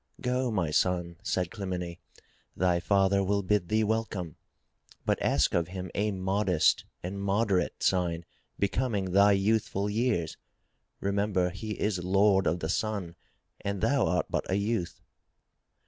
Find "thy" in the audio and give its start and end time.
2.57-2.79, 9.11-9.33